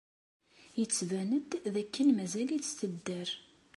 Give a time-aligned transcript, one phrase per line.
[0.79, 3.29] Yettban-d dakken mazal-itt tedder.